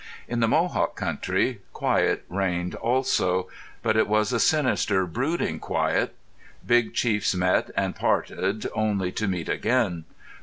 In 0.27 0.39
the 0.39 0.47
Mohawk 0.47 0.95
country 0.95 1.61
quiet 1.73 2.25
reigned 2.27 2.73
also. 2.73 3.49
But 3.83 3.95
it 3.95 4.07
was 4.07 4.33
a 4.33 4.39
sinister, 4.39 5.05
brooding 5.05 5.59
quiet. 5.59 6.15
Big 6.65 6.95
chiefs 6.95 7.35
met 7.35 7.69
and 7.77 7.95
parted, 7.95 8.65
only 8.73 9.11
to 9.11 9.27
meet 9.27 9.47
again. 9.47 10.05